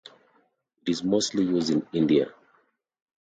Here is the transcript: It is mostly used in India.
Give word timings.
It 0.81 0.89
is 0.89 1.03
mostly 1.03 1.43
used 1.43 1.69
in 1.69 1.85
India. 1.93 2.33